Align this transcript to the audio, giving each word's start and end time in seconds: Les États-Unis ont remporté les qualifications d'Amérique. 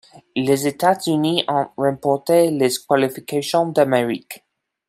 Les 0.35 0.65
États-Unis 0.67 1.45
ont 1.47 1.67
remporté 1.77 2.49
les 2.49 2.71
qualifications 2.89 3.67
d'Amérique. 3.67 4.43